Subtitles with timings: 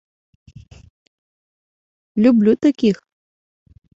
[2.23, 2.97] Люблю таких.